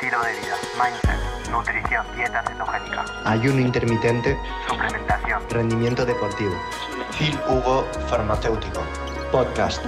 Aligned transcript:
estilo 0.00 0.22
de 0.22 0.30
vida, 0.30 0.56
mindset, 0.80 1.50
nutrición, 1.50 2.06
dieta 2.14 2.44
cetogénica, 2.46 3.04
ayuno 3.24 3.58
intermitente, 3.58 4.38
suplementación, 4.68 5.50
rendimiento 5.50 6.06
deportivo. 6.06 6.52
Phil 7.18 7.36
Hugo 7.48 7.84
Farmacéutico. 8.06 8.80
Podcast. 9.32 9.84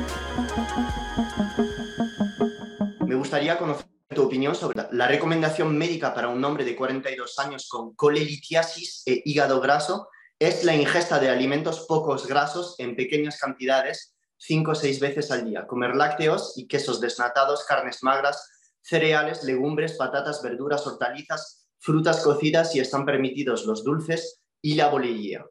Me 3.06 3.14
gustaría 3.14 3.56
conocer 3.56 3.86
tu 4.12 4.24
opinión 4.24 4.56
sobre 4.56 4.82
la 4.90 5.06
recomendación 5.06 5.78
médica 5.78 6.12
para 6.12 6.26
un 6.26 6.44
hombre 6.44 6.64
de 6.64 6.74
42 6.74 7.38
años 7.38 7.68
con 7.68 7.94
colelitiasis 7.94 9.04
e 9.06 9.22
hígado 9.24 9.60
graso 9.60 10.08
es 10.40 10.64
la 10.64 10.74
ingesta 10.74 11.20
de 11.20 11.30
alimentos 11.30 11.86
pocos 11.86 12.26
grasos 12.26 12.74
en 12.78 12.96
pequeñas 12.96 13.38
cantidades, 13.38 14.16
5 14.38 14.72
o 14.72 14.74
6 14.74 14.98
veces 14.98 15.30
al 15.30 15.44
día. 15.44 15.68
Comer 15.68 15.94
lácteos 15.94 16.54
y 16.56 16.66
quesos 16.66 17.00
desnatados, 17.00 17.64
carnes 17.64 18.02
magras, 18.02 18.56
cereales, 18.90 19.44
legumbres, 19.44 19.92
patatas, 19.92 20.42
verduras, 20.42 20.84
hortalizas, 20.84 21.68
frutas 21.78 22.22
cocidas 22.24 22.74
y 22.74 22.80
están 22.80 23.06
permitidos 23.06 23.64
los 23.64 23.84
dulces 23.84 24.42
y 24.60 24.74
la 24.74 24.88
bollería. 24.88 25.46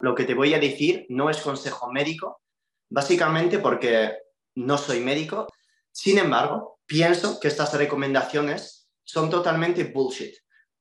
Lo 0.00 0.14
que 0.14 0.24
te 0.24 0.34
voy 0.34 0.52
a 0.52 0.58
decir 0.58 1.06
no 1.08 1.30
es 1.30 1.38
consejo 1.38 1.90
médico, 1.92 2.42
básicamente 2.90 3.60
porque 3.60 4.18
no 4.56 4.76
soy 4.76 5.00
médico. 5.00 5.46
Sin 5.92 6.18
embargo, 6.18 6.80
pienso 6.84 7.38
que 7.38 7.48
estas 7.48 7.72
recomendaciones 7.74 8.90
son 9.04 9.30
totalmente 9.30 9.84
bullshit. 9.84 10.34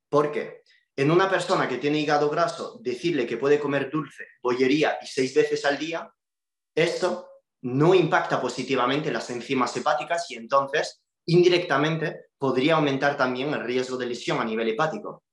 Porque 0.09 0.63
en 0.96 1.12
una 1.12 1.30
persona 1.30 1.70
que 1.70 1.77
tiene 1.77 1.99
hígado 1.99 2.30
graso, 2.30 2.80
decirle 2.82 3.27
que 3.27 3.38
puede 3.38 3.59
comer 3.59 3.91
dulce, 3.91 4.26
bollería 4.41 4.98
y 5.02 5.05
seis 5.05 5.35
veces 5.35 5.63
al 5.63 5.77
día, 5.77 6.12
esto 6.73 7.30
no 7.62 7.93
impacta 7.93 8.41
positivamente 8.41 9.12
las 9.12 9.30
enzimas 9.30 9.76
hepáticas 9.77 10.30
y 10.32 10.35
entonces 10.35 11.05
indirectamente 11.25 12.27
podría 12.38 12.75
aumentar 12.75 13.17
también 13.17 13.53
el 13.53 13.63
riesgo 13.63 13.97
de 13.97 14.07
lesión 14.07 14.39
a 14.39 14.45
nivel 14.45 14.70
hepático, 14.70 15.23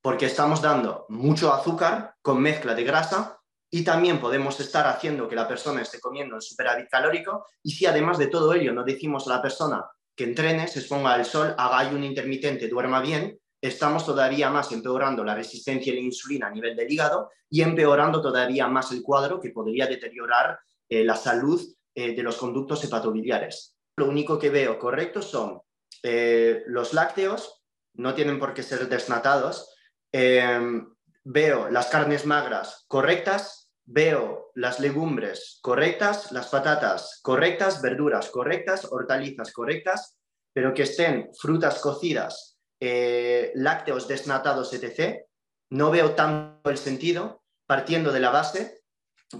porque 0.00 0.26
estamos 0.26 0.62
dando 0.62 1.06
mucho 1.08 1.52
azúcar 1.52 2.14
con 2.22 2.40
mezcla 2.40 2.74
de 2.74 2.84
grasa 2.84 3.40
y 3.70 3.84
también 3.84 4.20
podemos 4.20 4.58
estar 4.60 4.86
haciendo 4.86 5.28
que 5.28 5.36
la 5.36 5.48
persona 5.48 5.82
esté 5.82 6.00
comiendo 6.00 6.36
el 6.36 6.42
superávit 6.42 6.88
calórico 6.88 7.46
y 7.62 7.72
si 7.72 7.86
además 7.86 8.18
de 8.18 8.28
todo 8.28 8.52
ello 8.54 8.72
no 8.72 8.84
decimos 8.84 9.26
a 9.26 9.36
la 9.36 9.42
persona 9.42 9.84
que 10.16 10.24
entrene, 10.24 10.66
se 10.68 10.80
exponga 10.80 11.12
al 11.12 11.24
sol, 11.24 11.54
haga 11.56 11.78
ayuno 11.78 12.04
intermitente, 12.04 12.68
duerma 12.68 13.00
bien, 13.00 13.38
estamos 13.60 14.06
todavía 14.06 14.50
más 14.50 14.72
empeorando 14.72 15.22
la 15.22 15.34
resistencia 15.34 15.92
a 15.92 15.96
la 15.96 16.02
insulina 16.02 16.46
a 16.46 16.50
nivel 16.50 16.76
del 16.76 16.90
hígado 16.90 17.30
y 17.50 17.62
empeorando 17.62 18.20
todavía 18.20 18.66
más 18.68 18.90
el 18.92 19.02
cuadro 19.02 19.40
que 19.40 19.50
podría 19.50 19.86
deteriorar 19.86 20.58
eh, 20.88 21.04
la 21.04 21.16
salud 21.16 21.60
eh, 21.94 22.14
de 22.14 22.22
los 22.22 22.36
conductos 22.36 22.82
hepatobiliares. 22.84 23.77
Lo 23.98 24.06
único 24.06 24.38
que 24.38 24.48
veo 24.48 24.78
correcto 24.78 25.22
son 25.22 25.60
eh, 26.04 26.62
los 26.66 26.94
lácteos, 26.94 27.64
no 27.94 28.14
tienen 28.14 28.38
por 28.38 28.54
qué 28.54 28.62
ser 28.62 28.88
desnatados. 28.88 29.74
Em, 30.12 30.88
veo 31.24 31.68
las 31.68 31.88
carnes 31.88 32.24
magras 32.24 32.84
correctas, 32.86 33.72
veo 33.84 34.52
las 34.54 34.78
legumbres 34.78 35.58
correctas, 35.62 36.30
las 36.30 36.46
patatas 36.46 37.18
correctas, 37.22 37.82
verduras 37.82 38.30
correctas, 38.30 38.86
hortalizas 38.88 39.52
correctas, 39.52 40.16
pero 40.52 40.72
que 40.72 40.84
estén 40.84 41.30
frutas 41.36 41.80
cocidas, 41.80 42.56
eh, 42.78 43.50
lácteos 43.56 44.06
desnatados, 44.06 44.72
etc. 44.74 45.24
No 45.70 45.90
veo 45.90 46.14
tanto 46.14 46.70
el 46.70 46.78
sentido 46.78 47.42
partiendo 47.66 48.12
de 48.12 48.20
la 48.20 48.30
base 48.30 48.82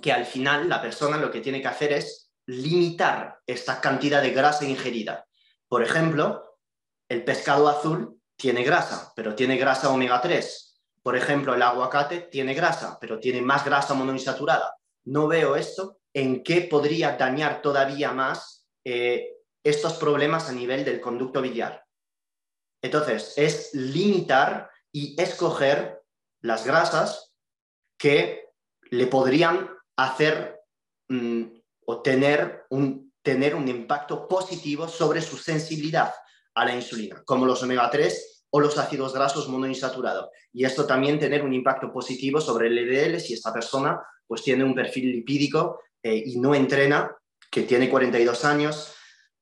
que 0.02 0.12
al 0.12 0.26
final 0.26 0.68
la 0.68 0.82
persona 0.82 1.16
lo 1.16 1.30
que 1.30 1.40
tiene 1.40 1.62
que 1.62 1.68
hacer 1.68 1.92
es 1.92 2.27
limitar 2.48 3.40
esta 3.46 3.78
cantidad 3.80 4.22
de 4.22 4.30
grasa 4.30 4.64
ingerida. 4.64 5.26
Por 5.68 5.82
ejemplo, 5.82 6.56
el 7.08 7.22
pescado 7.22 7.68
azul 7.68 8.20
tiene 8.36 8.64
grasa, 8.64 9.12
pero 9.14 9.34
tiene 9.34 9.58
grasa 9.58 9.90
omega 9.90 10.20
3. 10.20 10.80
Por 11.02 11.14
ejemplo, 11.14 11.54
el 11.54 11.62
aguacate 11.62 12.22
tiene 12.22 12.54
grasa, 12.54 12.96
pero 12.98 13.20
tiene 13.20 13.42
más 13.42 13.66
grasa 13.66 13.92
monoinsaturada. 13.92 14.74
No 15.04 15.28
veo 15.28 15.56
esto 15.56 15.98
en 16.14 16.42
qué 16.42 16.62
podría 16.62 17.18
dañar 17.18 17.60
todavía 17.60 18.12
más 18.12 18.66
eh, 18.82 19.36
estos 19.62 19.94
problemas 19.94 20.48
a 20.48 20.52
nivel 20.52 20.86
del 20.86 21.02
conducto 21.02 21.42
biliar. 21.42 21.84
Entonces, 22.82 23.34
es 23.36 23.74
limitar 23.74 24.70
y 24.90 25.20
escoger 25.20 26.02
las 26.40 26.64
grasas 26.64 27.34
que 27.98 28.48
le 28.90 29.06
podrían 29.06 29.68
hacer 29.96 30.62
mm, 31.08 31.57
o 31.90 32.02
tener 32.02 32.66
un, 32.68 33.14
tener 33.22 33.54
un 33.54 33.66
impacto 33.66 34.28
positivo 34.28 34.86
sobre 34.88 35.22
su 35.22 35.38
sensibilidad 35.38 36.12
a 36.54 36.66
la 36.66 36.74
insulina, 36.74 37.22
como 37.24 37.46
los 37.46 37.62
omega 37.62 37.88
3 37.90 38.44
o 38.50 38.60
los 38.60 38.76
ácidos 38.76 39.14
grasos 39.14 39.48
monoinsaturados. 39.48 40.28
Y 40.52 40.66
esto 40.66 40.86
también 40.86 41.18
tener 41.18 41.42
un 41.42 41.54
impacto 41.54 41.90
positivo 41.90 42.42
sobre 42.42 42.66
el 42.66 42.76
LDL 42.76 43.18
si 43.20 43.32
esta 43.32 43.54
persona 43.54 43.98
pues 44.26 44.42
tiene 44.42 44.64
un 44.64 44.74
perfil 44.74 45.12
lipídico 45.12 45.80
eh, 46.02 46.22
y 46.26 46.38
no 46.38 46.54
entrena, 46.54 47.10
que 47.50 47.62
tiene 47.62 47.88
42 47.88 48.44
años, 48.44 48.92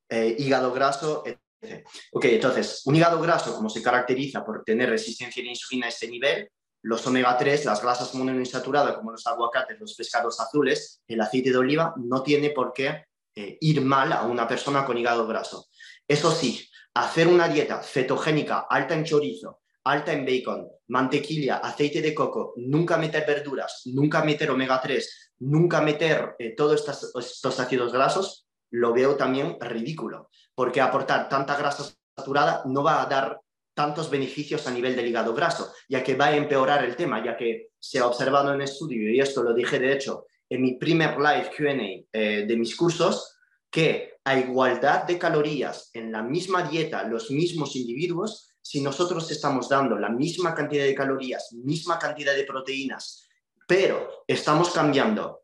eh, 0.08 0.36
hígado 0.38 0.72
graso, 0.72 1.24
etc. 1.26 1.84
Ok, 2.12 2.26
entonces, 2.26 2.82
un 2.84 2.94
hígado 2.94 3.20
graso, 3.20 3.56
como 3.56 3.68
se 3.68 3.82
caracteriza 3.82 4.44
por 4.44 4.62
tener 4.62 4.88
resistencia 4.88 5.42
a 5.42 5.46
la 5.46 5.50
insulina 5.50 5.86
a 5.86 5.88
este 5.88 6.06
nivel, 6.06 6.48
los 6.86 7.04
omega 7.04 7.36
3, 7.36 7.64
las 7.64 7.82
grasas 7.82 8.14
monoinsaturadas 8.14 8.94
como 8.94 9.10
los 9.10 9.26
aguacates, 9.26 9.80
los 9.80 9.94
pescados 9.94 10.38
azules, 10.38 11.02
el 11.08 11.20
aceite 11.20 11.50
de 11.50 11.56
oliva, 11.56 11.92
no 11.96 12.22
tiene 12.22 12.50
por 12.50 12.72
qué 12.72 13.06
eh, 13.34 13.58
ir 13.60 13.80
mal 13.80 14.12
a 14.12 14.22
una 14.22 14.46
persona 14.46 14.84
con 14.84 14.96
hígado 14.96 15.26
graso. 15.26 15.66
Eso 16.06 16.30
sí, 16.30 16.64
hacer 16.94 17.26
una 17.26 17.48
dieta 17.48 17.82
cetogénica 17.82 18.66
alta 18.70 18.94
en 18.94 19.02
chorizo, 19.02 19.62
alta 19.82 20.12
en 20.12 20.24
bacon, 20.24 20.68
mantequilla, 20.86 21.56
aceite 21.56 22.00
de 22.00 22.14
coco, 22.14 22.54
nunca 22.54 22.96
meter 22.98 23.26
verduras, 23.26 23.82
nunca 23.86 24.22
meter 24.22 24.52
omega 24.52 24.80
3, 24.80 25.32
nunca 25.40 25.80
meter 25.80 26.36
eh, 26.38 26.54
todos 26.54 26.76
estos, 26.80 27.12
estos 27.16 27.58
ácidos 27.58 27.92
grasos, 27.92 28.46
lo 28.70 28.92
veo 28.92 29.16
también 29.16 29.56
ridículo, 29.60 30.30
porque 30.54 30.80
aportar 30.80 31.28
tanta 31.28 31.56
grasa 31.56 31.92
saturada 32.16 32.62
no 32.66 32.84
va 32.84 33.02
a 33.02 33.06
dar 33.06 33.40
tantos 33.76 34.08
beneficios 34.08 34.66
a 34.66 34.70
nivel 34.70 34.96
del 34.96 35.06
hígado 35.06 35.34
graso, 35.34 35.70
ya 35.86 36.02
que 36.02 36.16
va 36.16 36.28
a 36.28 36.36
empeorar 36.36 36.82
el 36.82 36.96
tema, 36.96 37.22
ya 37.22 37.36
que 37.36 37.72
se 37.78 37.98
ha 37.98 38.06
observado 38.06 38.54
en 38.54 38.62
estudio, 38.62 39.12
y 39.12 39.20
esto 39.20 39.42
lo 39.42 39.52
dije 39.52 39.78
de 39.78 39.92
hecho 39.92 40.24
en 40.48 40.62
mi 40.62 40.76
primer 40.76 41.18
live 41.18 41.50
QA 41.54 42.06
eh, 42.12 42.46
de 42.48 42.56
mis 42.56 42.74
cursos, 42.74 43.36
que 43.70 44.14
a 44.24 44.38
igualdad 44.38 45.04
de 45.04 45.18
calorías 45.18 45.90
en 45.92 46.10
la 46.10 46.22
misma 46.22 46.62
dieta, 46.62 47.02
los 47.02 47.30
mismos 47.30 47.76
individuos, 47.76 48.48
si 48.62 48.80
nosotros 48.80 49.30
estamos 49.30 49.68
dando 49.68 49.98
la 49.98 50.08
misma 50.08 50.54
cantidad 50.54 50.84
de 50.84 50.94
calorías, 50.94 51.52
misma 51.52 51.98
cantidad 51.98 52.34
de 52.34 52.44
proteínas, 52.44 53.28
pero 53.68 54.24
estamos 54.26 54.70
cambiando 54.70 55.42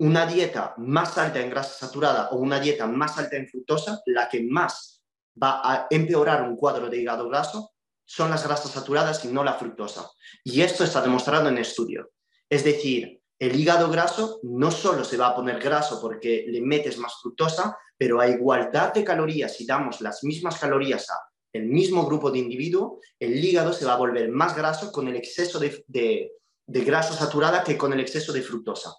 una 0.00 0.26
dieta 0.26 0.74
más 0.76 1.16
alta 1.16 1.40
en 1.40 1.48
grasa 1.48 1.86
saturada 1.86 2.28
o 2.30 2.36
una 2.36 2.60
dieta 2.60 2.86
más 2.86 3.16
alta 3.16 3.36
en 3.36 3.48
fructosa, 3.48 4.02
la 4.04 4.28
que 4.28 4.42
más 4.42 4.97
va 5.42 5.60
a 5.62 5.86
empeorar 5.90 6.42
un 6.42 6.56
cuadro 6.56 6.88
de 6.88 6.98
hígado 6.98 7.28
graso 7.28 7.72
son 8.04 8.30
las 8.30 8.46
grasas 8.46 8.70
saturadas 8.70 9.24
y 9.24 9.28
no 9.28 9.44
la 9.44 9.54
fructosa. 9.54 10.10
Y 10.42 10.62
esto 10.62 10.84
está 10.84 11.02
demostrado 11.02 11.48
en 11.48 11.58
estudio. 11.58 12.10
Es 12.48 12.64
decir, 12.64 13.20
el 13.38 13.54
hígado 13.58 13.90
graso 13.90 14.40
no 14.42 14.70
solo 14.70 15.04
se 15.04 15.16
va 15.16 15.28
a 15.28 15.36
poner 15.36 15.60
graso 15.60 16.00
porque 16.00 16.46
le 16.48 16.60
metes 16.60 16.98
más 16.98 17.20
fructosa, 17.20 17.76
pero 17.96 18.20
a 18.20 18.28
igualdad 18.28 18.94
de 18.94 19.04
calorías, 19.04 19.56
si 19.56 19.66
damos 19.66 20.00
las 20.00 20.24
mismas 20.24 20.58
calorías 20.58 21.08
a 21.10 21.18
el 21.52 21.66
mismo 21.66 22.04
grupo 22.06 22.30
de 22.30 22.38
individuo, 22.38 23.00
el 23.18 23.42
hígado 23.42 23.72
se 23.72 23.84
va 23.84 23.94
a 23.94 23.98
volver 23.98 24.30
más 24.30 24.56
graso 24.56 24.92
con 24.92 25.08
el 25.08 25.16
exceso 25.16 25.58
de, 25.58 25.84
de 25.86 26.84
grasa 26.84 27.14
saturada 27.14 27.64
que 27.64 27.78
con 27.78 27.92
el 27.92 28.00
exceso 28.00 28.32
de 28.32 28.42
fructosa. 28.42 28.94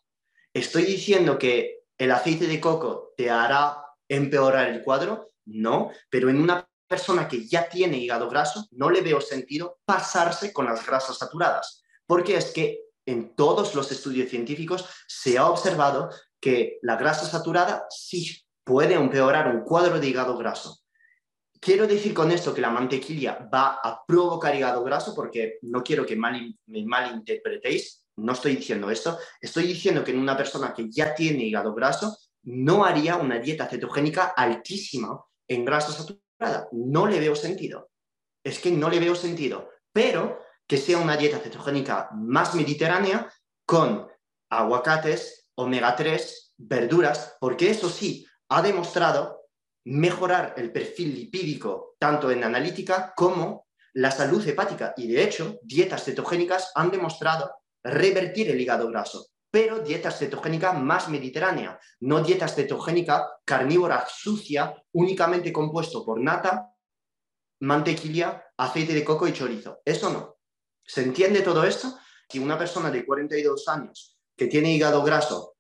¿Estoy 0.54 0.84
diciendo 0.84 1.38
que 1.38 1.84
el 1.98 2.12
aceite 2.12 2.48
de 2.48 2.60
coco 2.60 3.14
te 3.16 3.30
hará 3.30 3.78
empeorar 4.08 4.70
el 4.70 4.84
cuadro? 4.84 5.29
No, 5.50 5.92
pero 6.10 6.30
en 6.30 6.40
una 6.40 6.68
persona 6.88 7.28
que 7.28 7.48
ya 7.48 7.70
tiene 7.70 7.98
hígado 7.98 8.30
graso, 8.30 8.68
no 8.72 8.90
le 8.90 9.02
veo 9.02 9.22
sentido 9.22 9.80
pasarse 9.86 10.52
con 10.52 10.66
las 10.66 10.86
grasas 10.86 11.18
saturadas, 11.18 11.84
porque 12.06 12.36
es 12.36 12.52
que 12.52 12.82
en 13.06 13.36
todos 13.36 13.76
los 13.76 13.92
estudios 13.92 14.30
científicos 14.30 14.86
se 15.08 15.38
ha 15.38 15.48
observado 15.48 16.10
que 16.40 16.80
la 16.82 16.96
grasa 16.96 17.26
saturada 17.26 17.86
sí 17.90 18.42
puede 18.64 18.94
empeorar 18.94 19.54
un 19.54 19.62
cuadro 19.62 20.00
de 20.00 20.08
hígado 20.08 20.38
graso. 20.38 20.80
Quiero 21.60 21.88
decir 21.88 22.14
con 22.14 22.32
esto 22.32 22.54
que 22.54 22.62
la 22.62 22.70
mantequilla 22.70 23.50
va 23.54 23.80
a 23.84 24.04
provocar 24.06 24.56
hígado 24.56 24.84
graso 24.84 25.14
porque 25.14 25.58
no 25.64 25.84
quiero 25.84 26.06
que 26.06 26.16
me 26.16 26.86
malinterpretéis, 26.86 28.06
no 28.18 28.34
estoy 28.34 28.56
diciendo 28.56 28.90
esto, 28.90 29.18
estoy 29.42 29.64
diciendo 29.64 30.04
que 30.04 30.12
en 30.12 30.20
una 30.20 30.38
persona 30.38 30.74
que 30.74 30.90
ya 30.90 31.14
tiene 31.14 31.44
hígado 31.44 31.74
graso 31.74 32.18
no 32.44 32.86
haría 32.86 33.18
una 33.18 33.40
dieta 33.40 33.68
cetogénica 33.68 34.28
altísima 34.28 35.20
en 35.50 35.66
grasa 35.66 35.92
saturada. 35.92 36.70
No 36.72 37.08
le 37.08 37.20
veo 37.20 37.36
sentido. 37.36 37.90
Es 38.44 38.60
que 38.60 38.72
no 38.72 38.90
le 38.90 39.00
veo 39.00 39.16
sentido. 39.16 39.70
Pero 39.92 40.40
que 40.66 40.78
sea 40.78 41.00
una 41.00 41.18
dieta 41.18 41.40
cetogénica 41.40 42.10
más 42.14 42.56
mediterránea 42.56 43.30
con 43.66 44.08
aguacates, 44.50 45.50
omega 45.56 45.96
3, 45.96 46.54
verduras, 46.58 47.36
porque 47.40 47.70
eso 47.70 47.90
sí, 47.90 48.26
ha 48.50 48.62
demostrado 48.62 49.48
mejorar 49.86 50.54
el 50.58 50.72
perfil 50.72 51.16
lipídico 51.16 51.96
tanto 52.00 52.32
en 52.32 52.44
analítica 52.44 53.14
como 53.16 53.68
la 53.94 54.12
salud 54.12 54.48
hepática. 54.48 54.94
Y 54.96 55.08
de 55.08 55.24
hecho, 55.24 55.60
dietas 55.64 56.06
cetogénicas 56.06 56.72
han 56.76 56.92
demostrado 56.92 57.52
revertir 57.84 58.50
el 58.50 58.62
hígado 58.62 58.88
graso, 58.90 59.28
pero 59.52 59.80
dietas 59.80 60.20
cetogénicas 60.20 60.80
más 60.80 61.10
mediterránea, 61.10 61.80
no 62.02 62.22
dietas 62.22 62.56
cetogénicas 62.56 63.24
carnívoras 63.46 64.12
sucia, 64.18 64.76
únicamente 64.92 65.52
compuesto 65.52 66.06
por 66.06 66.20
nata, 66.20 66.74
mantequilla, 67.62 68.46
aceite 68.58 68.94
de 68.94 69.04
coco 69.04 69.28
y 69.28 69.34
chorizo. 69.34 69.82
Eso 69.84 70.10
no. 70.12 70.38
¿Se 70.84 71.02
entiende 71.02 71.42
todo 71.42 71.64
esto? 71.64 71.98
Si 72.30 72.40
una 72.40 72.58
persona 72.58 72.92
de 72.92 73.06
42 73.06 73.68
años 73.68 74.18
que 74.36 74.48
tiene 74.48 74.74
hígado 74.74 75.04
graso 75.04 75.56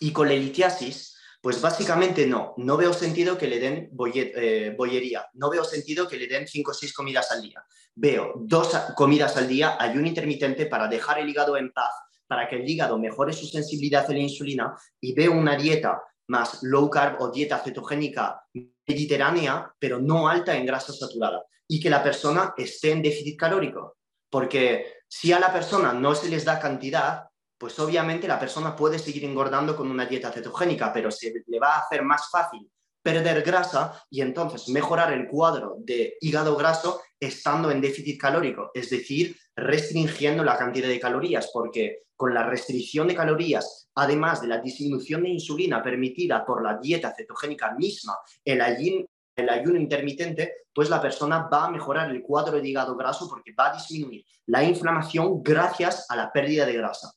y 0.00 0.12
colelitiasis, 0.12 1.16
pues 1.40 1.60
básicamente 1.60 2.26
no, 2.26 2.54
no 2.56 2.76
veo 2.76 2.92
sentido 2.92 3.38
que 3.38 3.46
le 3.46 3.60
den 3.60 3.90
eh, 4.14 4.74
bollería, 4.76 5.26
no 5.34 5.48
veo 5.50 5.64
sentido 5.64 6.08
que 6.08 6.16
le 6.16 6.26
den 6.26 6.48
5 6.48 6.70
o 6.70 6.74
6 6.74 6.92
comidas 6.92 7.30
al 7.30 7.42
día. 7.42 7.64
Veo 7.94 8.34
dos 8.36 8.68
comidas 8.96 9.36
al 9.36 9.48
día, 9.48 9.76
ayuno 9.78 10.08
intermitente 10.08 10.66
para 10.66 10.88
dejar 10.88 11.18
el 11.18 11.28
hígado 11.28 11.56
en 11.56 11.72
paz, 11.72 11.92
para 12.28 12.48
que 12.48 12.56
el 12.56 12.68
hígado 12.68 12.98
mejore 12.98 13.32
su 13.32 13.46
sensibilidad 13.46 14.08
a 14.08 14.12
la 14.12 14.18
insulina 14.18 14.76
y 15.00 15.14
veo 15.14 15.32
una 15.32 15.56
dieta 15.56 16.02
más 16.28 16.62
low 16.62 16.88
carb 16.90 17.20
o 17.20 17.30
dieta 17.30 17.58
cetogénica 17.58 18.42
mediterránea, 18.86 19.72
pero 19.78 19.98
no 19.98 20.28
alta 20.28 20.54
en 20.54 20.66
grasa 20.66 20.92
saturada 20.92 21.42
y 21.66 21.80
que 21.80 21.90
la 21.90 22.02
persona 22.02 22.54
esté 22.56 22.92
en 22.92 23.02
déficit 23.02 23.38
calórico. 23.38 23.96
Porque 24.30 24.98
si 25.08 25.32
a 25.32 25.40
la 25.40 25.52
persona 25.52 25.92
no 25.92 26.14
se 26.14 26.28
les 26.28 26.44
da 26.44 26.60
cantidad, 26.60 27.24
pues 27.58 27.78
obviamente 27.78 28.28
la 28.28 28.38
persona 28.38 28.76
puede 28.76 28.98
seguir 28.98 29.24
engordando 29.24 29.74
con 29.74 29.90
una 29.90 30.06
dieta 30.06 30.30
cetogénica, 30.30 30.92
pero 30.92 31.10
se 31.10 31.32
le 31.46 31.58
va 31.58 31.76
a 31.76 31.80
hacer 31.80 32.02
más 32.02 32.30
fácil 32.30 32.70
perder 33.02 33.42
grasa 33.42 34.02
y 34.10 34.20
entonces 34.20 34.68
mejorar 34.68 35.12
el 35.12 35.28
cuadro 35.28 35.76
de 35.78 36.16
hígado 36.20 36.56
graso 36.56 37.00
estando 37.18 37.70
en 37.70 37.80
déficit 37.80 38.20
calórico, 38.20 38.70
es 38.74 38.90
decir, 38.90 39.36
restringiendo 39.58 40.44
la 40.44 40.56
cantidad 40.56 40.88
de 40.88 41.00
calorías, 41.00 41.50
porque 41.52 42.04
con 42.16 42.34
la 42.34 42.44
restricción 42.44 43.08
de 43.08 43.14
calorías, 43.14 43.88
además 43.94 44.40
de 44.40 44.48
la 44.48 44.58
disminución 44.58 45.22
de 45.22 45.30
insulina 45.30 45.82
permitida 45.82 46.44
por 46.44 46.62
la 46.62 46.78
dieta 46.78 47.14
cetogénica 47.16 47.74
misma, 47.74 48.16
el 48.44 48.60
ayuno, 48.60 49.06
el 49.36 49.48
ayuno 49.48 49.78
intermitente, 49.78 50.66
pues 50.72 50.90
la 50.90 51.00
persona 51.00 51.48
va 51.52 51.66
a 51.66 51.70
mejorar 51.70 52.10
el 52.10 52.22
cuadro 52.22 52.60
de 52.60 52.68
hígado 52.68 52.96
graso 52.96 53.28
porque 53.28 53.52
va 53.52 53.70
a 53.70 53.76
disminuir 53.76 54.24
la 54.46 54.64
inflamación 54.64 55.42
gracias 55.42 56.06
a 56.08 56.16
la 56.16 56.32
pérdida 56.32 56.66
de 56.66 56.72
grasa. 56.72 57.12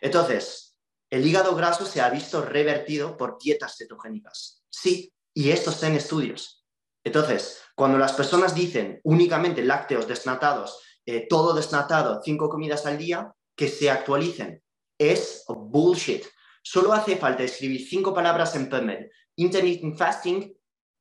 Entonces, 0.00 0.76
el 1.10 1.26
hígado 1.26 1.54
graso 1.54 1.84
se 1.84 2.00
ha 2.00 2.08
visto 2.10 2.44
revertido 2.44 3.16
por 3.16 3.38
dietas 3.38 3.76
cetogénicas. 3.76 4.62
Sí, 4.70 5.12
y 5.34 5.50
esto 5.50 5.70
está 5.70 5.88
en 5.88 5.96
estudios. 5.96 6.64
Entonces, 7.04 7.60
cuando 7.74 7.98
las 7.98 8.12
personas 8.12 8.54
dicen 8.54 9.00
únicamente 9.04 9.64
lácteos 9.64 10.06
desnatados, 10.06 10.80
eh, 11.06 11.26
todo 11.28 11.54
desnatado, 11.54 12.20
cinco 12.24 12.48
comidas 12.48 12.86
al 12.86 12.98
día, 12.98 13.32
que 13.56 13.68
se 13.68 13.90
actualicen. 13.90 14.62
Es 14.98 15.44
bullshit. 15.48 16.24
Solo 16.62 16.92
hace 16.92 17.16
falta 17.16 17.42
escribir 17.42 17.86
cinco 17.86 18.14
palabras 18.14 18.54
en 18.54 18.68
PubMed. 18.68 19.06
Intermittent 19.36 19.96
fasting, 19.96 20.54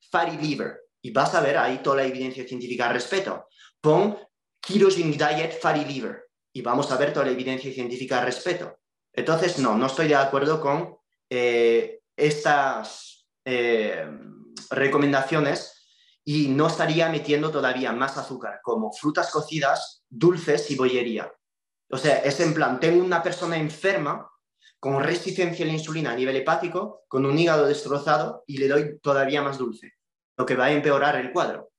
fatty 0.10 0.38
liver. 0.38 0.82
Y 1.04 1.12
vas 1.12 1.34
a 1.36 1.42
ver 1.42 1.58
ahí 1.58 1.80
toda 1.84 1.98
la 1.98 2.06
evidencia 2.06 2.48
científica 2.48 2.88
al 2.88 2.94
respecto. 2.94 3.48
Pon 3.80 4.18
ketogenic 4.60 5.18
diet, 5.18 5.60
fatty 5.60 5.86
liver. 5.86 6.26
Y 6.54 6.62
vamos 6.62 6.92
a 6.92 6.98
ver 6.98 7.14
toda 7.14 7.26
la 7.26 7.32
evidencia 7.32 7.72
científica 7.72 8.20
al 8.20 8.26
respecto. 8.26 8.78
Entonces, 9.14 9.60
no, 9.60 9.78
no 9.78 9.88
estoy 9.88 10.08
de 10.08 10.16
acuerdo 10.16 10.60
con 10.62 10.98
eh, 11.30 12.02
estas 12.16 13.28
eh, 13.46 14.06
recomendaciones 14.70 15.81
y 16.24 16.50
no 16.50 16.68
estaría 16.68 17.10
metiendo 17.10 17.52
todavía 17.52 17.92
más 17.94 18.18
azúcar, 18.18 18.60
como 18.62 18.92
frutas 18.92 19.32
cocidas, 19.32 20.04
dulces 20.10 20.70
y 20.72 20.76
bollería. 20.76 21.32
O 21.90 21.98
sea, 21.98 22.20
es 22.20 22.40
en 22.40 22.54
plan, 22.54 22.80
tengo 22.80 23.04
una 23.04 23.24
persona 23.24 23.58
enferma 23.58 24.30
con 24.80 25.04
resistencia 25.04 25.66
a 25.66 25.68
la 25.68 25.74
insulina 25.74 26.12
a 26.12 26.16
nivel 26.16 26.36
hepático, 26.38 27.04
con 27.08 27.26
un 27.26 27.38
hígado 27.38 27.68
destrozado 27.68 28.44
y 28.48 28.58
le 28.58 28.68
doy 28.68 29.00
todavía 29.00 29.42
más 29.42 29.58
dulce, 29.58 29.94
lo 30.38 30.46
que 30.46 30.56
va 30.56 30.66
a 30.66 30.72
empeorar 30.72 31.16
el 31.18 31.32
cuadro. 31.32 31.72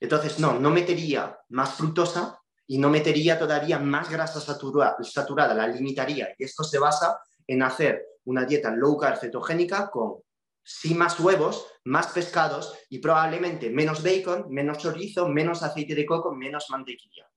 Entonces, 0.00 0.38
no, 0.38 0.58
no 0.58 0.70
metería 0.70 1.38
más 1.50 1.74
fructosa 1.74 2.38
y 2.66 2.78
no 2.78 2.90
metería 2.90 3.38
todavía 3.38 3.78
más 3.78 4.10
grasa 4.10 4.40
saturada, 4.40 5.54
la 5.54 5.68
limitaría. 5.68 6.34
Y 6.38 6.44
esto 6.44 6.64
se 6.64 6.78
basa 6.78 7.18
en 7.46 7.62
hacer 7.62 8.04
una 8.24 8.44
dieta 8.44 8.70
low 8.70 8.96
carb 8.96 9.18
cetogénica 9.18 9.90
con 9.90 10.16
sí 10.64 10.94
más 10.94 11.20
huevos, 11.20 11.66
más 11.84 12.08
pescados 12.08 12.74
y 12.88 12.98
probablemente 12.98 13.70
menos 13.70 14.02
bacon, 14.02 14.46
menos 14.48 14.78
chorizo, 14.78 15.28
menos 15.28 15.62
aceite 15.62 15.94
de 15.94 16.06
coco, 16.06 16.34
menos 16.34 16.66
mantequilla. 16.70 17.28